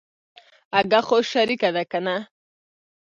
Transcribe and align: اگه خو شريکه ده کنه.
اگه 0.79 0.99
خو 1.07 1.17
شريکه 1.31 1.69
ده 1.75 1.83
کنه. 1.91 2.17